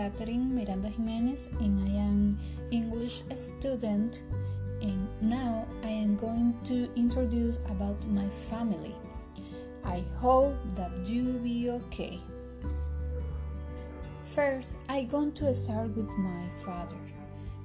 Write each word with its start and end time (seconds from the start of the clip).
Catherine 0.00 0.56
Miranda 0.56 0.88
Jimenez 0.88 1.50
and 1.60 1.76
I 1.84 2.00
am 2.00 2.38
English 2.70 3.20
student 3.36 4.22
and 4.80 5.06
now 5.20 5.66
I 5.84 5.88
am 5.88 6.16
going 6.16 6.56
to 6.64 6.88
introduce 6.96 7.58
about 7.68 8.00
my 8.08 8.26
family. 8.48 8.96
I 9.84 10.02
hope 10.16 10.56
that 10.74 10.90
you 11.04 11.36
be 11.44 11.68
okay. 11.68 12.18
First, 14.24 14.76
I 14.88 15.04
going 15.04 15.32
to 15.32 15.52
start 15.52 15.94
with 15.94 16.08
my 16.08 16.48
father. 16.64 16.96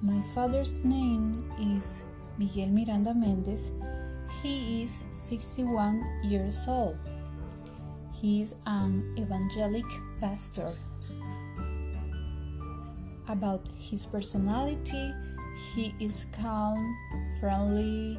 My 0.00 0.22
father's 0.32 0.84
name 0.84 1.34
is 1.58 2.04
Miguel 2.38 2.68
Miranda 2.68 3.12
Mendez. 3.12 3.72
He 4.40 4.84
is 4.84 5.02
61 5.10 6.06
years 6.22 6.68
old. 6.68 6.96
He 8.22 8.40
is 8.40 8.54
an 8.66 9.02
evangelic 9.18 9.90
pastor. 10.20 10.76
About 13.30 13.62
his 13.78 14.06
personality, 14.06 15.14
he 15.72 15.94
is 16.00 16.26
calm, 16.34 16.82
friendly, 17.38 18.18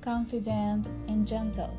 confident, 0.00 0.88
and 1.06 1.24
gentle. 1.24 1.70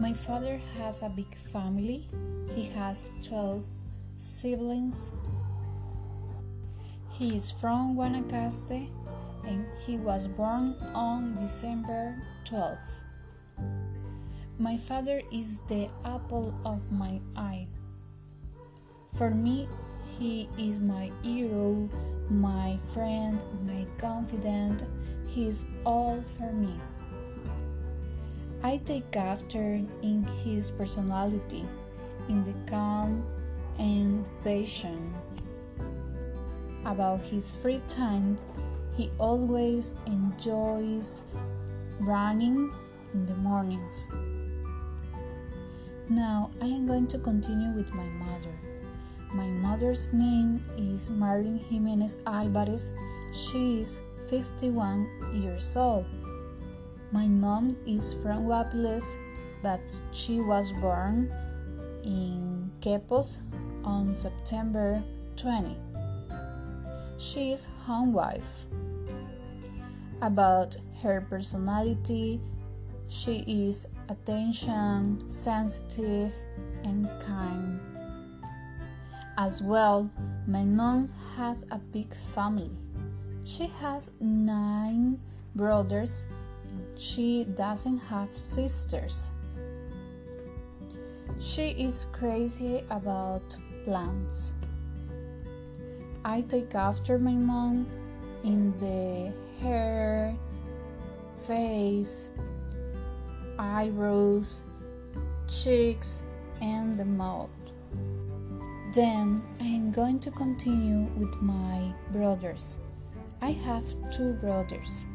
My 0.00 0.12
father 0.12 0.60
has 0.76 1.04
a 1.04 1.08
big 1.14 1.32
family. 1.36 2.08
He 2.52 2.64
has 2.74 3.12
12 3.22 3.64
siblings. 4.18 5.12
He 7.12 7.36
is 7.36 7.52
from 7.52 7.94
Guanacaste 7.94 8.88
and 9.46 9.64
he 9.86 9.98
was 9.98 10.26
born 10.26 10.74
on 10.96 11.36
December 11.38 12.16
12th. 12.44 12.90
My 14.58 14.76
father 14.76 15.22
is 15.32 15.60
the 15.68 15.88
apple 16.04 16.58
of 16.64 16.90
my 16.90 17.20
eye. 17.36 17.68
For 19.16 19.30
me, 19.30 19.68
he 20.18 20.48
is 20.58 20.80
my 20.80 21.10
hero, 21.22 21.88
my 22.30 22.78
friend, 22.92 23.44
my 23.66 23.84
confidant. 23.98 24.84
He 25.28 25.48
is 25.48 25.64
all 25.84 26.22
for 26.22 26.52
me. 26.52 26.74
I 28.62 28.78
take 28.84 29.16
after 29.16 29.60
in 30.02 30.24
his 30.44 30.70
personality, 30.70 31.64
in 32.28 32.44
the 32.44 32.54
calm 32.70 33.24
and 33.78 34.24
patience. 34.42 35.16
About 36.86 37.20
his 37.20 37.54
free 37.56 37.80
time, 37.88 38.36
he 38.96 39.10
always 39.18 39.96
enjoys 40.06 41.24
running 42.00 42.70
in 43.12 43.26
the 43.26 43.34
mornings. 43.36 44.06
Now 46.08 46.50
I 46.60 46.66
am 46.66 46.86
going 46.86 47.06
to 47.08 47.18
continue 47.18 47.72
with 47.72 47.92
my 47.94 48.04
mother. 48.04 48.73
Mother's 49.74 50.12
name 50.12 50.62
is 50.78 51.10
Marlene 51.10 51.58
Jimenez 51.58 52.14
Alvarez. 52.28 52.92
She 53.32 53.80
is 53.80 54.02
51 54.30 55.34
years 55.34 55.74
old. 55.76 56.06
My 57.10 57.26
mom 57.26 57.76
is 57.84 58.14
from 58.22 58.46
Guapiles, 58.46 59.16
but 59.64 59.82
she 60.12 60.38
was 60.40 60.70
born 60.78 61.26
in 62.04 62.70
Quepos 62.80 63.38
on 63.82 64.14
September 64.14 65.02
20. 65.34 65.74
She 67.18 67.50
is 67.50 67.66
home 67.82 68.12
wife. 68.12 68.66
About 70.22 70.76
her 71.02 71.26
personality, 71.28 72.38
she 73.08 73.42
is 73.48 73.88
attention, 74.08 75.28
sensitive, 75.28 76.32
and 76.84 77.10
kind. 77.26 77.93
As 79.36 79.60
well, 79.60 80.08
my 80.46 80.62
mom 80.62 81.10
has 81.36 81.64
a 81.72 81.78
big 81.78 82.14
family. 82.14 82.70
She 83.44 83.66
has 83.80 84.12
nine 84.20 85.18
brothers. 85.56 86.26
She 86.96 87.44
doesn't 87.56 87.98
have 87.98 88.30
sisters. 88.30 89.32
She 91.40 91.70
is 91.70 92.06
crazy 92.12 92.84
about 92.90 93.42
plants. 93.84 94.54
I 96.24 96.42
take 96.42 96.74
after 96.76 97.18
my 97.18 97.34
mom 97.34 97.86
in 98.44 98.72
the 98.78 99.32
hair, 99.60 100.36
face, 101.40 102.30
eyebrows, 103.58 104.62
cheeks, 105.48 106.22
and 106.62 106.96
the 106.96 107.04
mouth. 107.04 107.50
Then 108.94 109.42
I 109.60 109.64
am 109.64 109.90
going 109.90 110.20
to 110.20 110.30
continue 110.30 111.10
with 111.18 111.42
my 111.42 111.90
brothers. 112.12 112.78
I 113.42 113.50
have 113.50 113.82
two 114.12 114.34
brothers. 114.34 115.06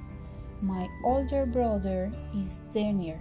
My 0.62 0.90
older 1.02 1.46
brother 1.46 2.12
is 2.36 2.60
Daniel. 2.74 3.18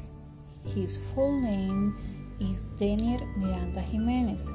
His 0.65 0.99
full 1.15 1.41
name 1.41 1.95
is 2.41 2.63
Daniel 2.77 3.25
Miranda 3.37 3.81
Jimenez. 3.81 4.51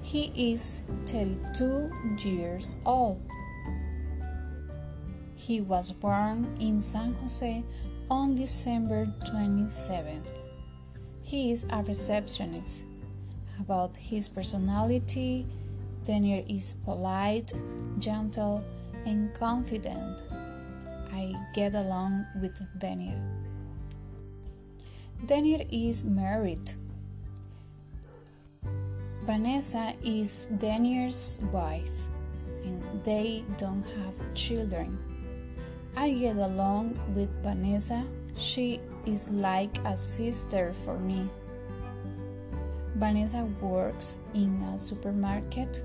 He 0.00 0.30
is 0.52 0.82
32 1.06 1.90
years 2.22 2.76
old. 2.86 3.20
He 5.34 5.60
was 5.60 5.90
born 5.90 6.56
in 6.60 6.80
San 6.80 7.14
Jose 7.14 7.64
on 8.08 8.36
December 8.36 9.12
27. 9.28 10.22
He 11.24 11.50
is 11.50 11.66
a 11.68 11.82
receptionist. 11.82 12.84
About 13.60 13.96
his 13.96 14.28
personality, 14.28 15.46
Daniel 16.06 16.44
is 16.48 16.74
polite, 16.84 17.52
gentle, 17.98 18.62
and 19.06 19.34
confident. 19.34 20.22
I 21.12 21.32
get 21.54 21.74
along 21.74 22.26
with 22.40 22.54
Daniel. 22.78 23.18
Daniel 25.26 25.66
is 25.72 26.04
married. 26.04 26.72
Vanessa 29.24 29.94
is 30.04 30.46
Daniel's 30.60 31.40
wife, 31.50 31.98
and 32.64 32.82
they 33.04 33.42
don't 33.58 33.82
have 33.98 34.34
children. 34.34 34.98
I 35.96 36.12
get 36.12 36.36
along 36.36 36.94
with 37.16 37.30
Vanessa. 37.42 38.04
She 38.36 38.78
is 39.06 39.30
like 39.30 39.78
a 39.84 39.96
sister 39.96 40.74
for 40.84 40.98
me. 40.98 41.28
Vanessa 42.96 43.44
works 43.60 44.20
in 44.32 44.48
a 44.72 44.78
supermarket. 44.78 45.82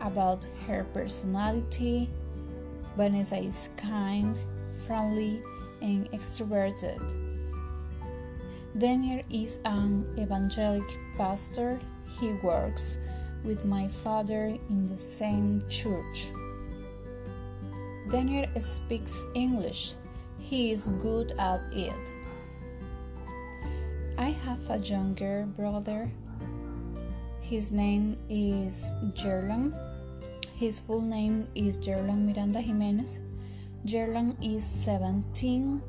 About 0.00 0.44
her 0.66 0.84
personality, 0.92 2.10
Vanessa 2.96 3.36
is 3.36 3.70
kind, 3.76 4.36
friendly, 4.84 5.40
and 5.80 6.10
extroverted. 6.10 6.98
Daniel 8.76 9.22
is 9.30 9.60
an 9.64 10.04
evangelic 10.18 10.82
pastor. 11.16 11.78
He 12.18 12.32
works 12.42 12.98
with 13.44 13.64
my 13.64 13.86
father 13.86 14.58
in 14.68 14.88
the 14.88 14.98
same 14.98 15.62
church. 15.70 16.26
Daniel 18.10 18.46
speaks 18.60 19.24
English. 19.34 19.94
He 20.40 20.72
is 20.72 20.88
good 21.00 21.32
at 21.38 21.60
it. 21.72 21.94
I 24.18 24.30
have 24.30 24.70
a 24.70 24.78
younger 24.78 25.46
brother. 25.56 26.10
His 27.44 27.72
name 27.72 28.16
is 28.30 28.90
Gerlon. 29.14 29.74
His 30.56 30.80
full 30.80 31.02
name 31.02 31.44
is 31.54 31.76
Gerlon 31.76 32.24
Miranda 32.24 32.58
Jimenez. 32.58 33.18
Gerlon 33.84 34.34
is 34.42 34.64
17 34.64 35.82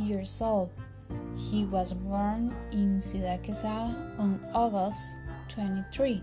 years 0.00 0.40
old. 0.40 0.70
He 1.36 1.66
was 1.66 1.92
born 1.92 2.54
in 2.72 3.02
Ciudad 3.02 3.44
Quesada 3.44 3.94
on 4.18 4.40
August 4.54 5.04
23. 5.48 6.22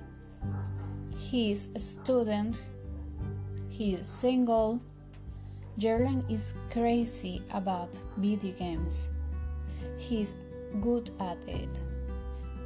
He 1.19 1.51
is 1.51 1.67
a 1.75 1.79
student. 1.79 2.59
He 3.69 3.93
is 3.93 4.07
single. 4.07 4.81
Gerlon 5.77 6.25
is 6.27 6.55
crazy 6.71 7.43
about 7.53 7.89
video 8.17 8.51
games. 8.57 9.09
He's 9.99 10.33
good 10.81 11.11
at 11.19 11.37
it. 11.47 11.69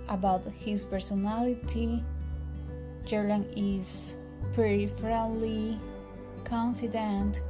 About 0.07 0.44
his 0.60 0.86
personality, 0.86 2.04
Gerlon 3.10 3.46
is 3.56 4.16
pretty 4.54 4.88
friendly, 4.88 5.80
confident, 6.44 7.42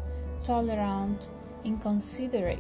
tolerant, 0.44 1.28
and 1.66 1.82
considerate. 1.82 2.60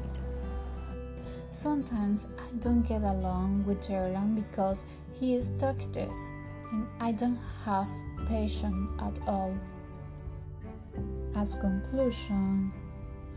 Sometimes 1.49 2.27
I 2.37 2.57
don't 2.59 2.81
get 2.81 3.01
along 3.01 3.65
with 3.65 3.87
Gerlon 3.87 4.35
because 4.35 4.85
he 5.19 5.35
is 5.35 5.49
talkative 5.57 6.11
and 6.71 6.87
I 6.99 7.13
don't 7.13 7.39
have 7.63 7.89
patience 8.27 8.89
at 9.01 9.17
all. 9.27 9.55
As 11.35 11.55
conclusion, 11.55 12.71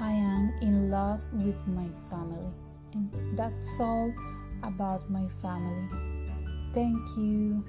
I 0.01 0.13
am 0.13 0.53
in 0.63 0.91
love 0.91 1.23
with 1.35 1.59
my 1.67 1.87
family, 2.09 2.51
and 2.95 3.11
that's 3.37 3.81
all 3.81 4.13
about 4.63 5.11
my 5.11 5.27
family. 5.43 6.18
Thank 6.73 7.17
you. 7.17 7.65